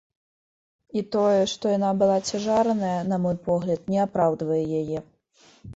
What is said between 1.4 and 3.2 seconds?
што яна была цяжарная,